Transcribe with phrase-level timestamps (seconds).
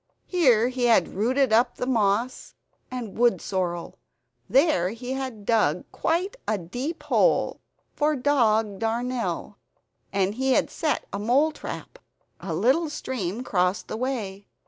[0.25, 2.55] Here he had rooted up the moss
[2.89, 3.99] and wood sorrel.
[4.49, 7.61] There he had dug quite a deep hole
[7.93, 9.57] for dog darnel;
[10.11, 11.99] and had set a mole trap.
[12.39, 14.47] A little stream crossed the way.